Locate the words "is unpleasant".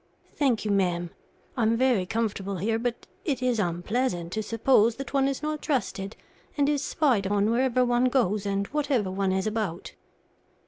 3.43-4.33